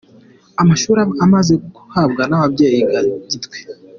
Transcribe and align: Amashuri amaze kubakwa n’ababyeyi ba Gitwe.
Amashuri 0.61 1.01
amaze 1.25 1.53
kubakwa 1.73 2.23
n’ababyeyi 2.27 2.79
ba 2.91 2.99
Gitwe. 3.29 3.57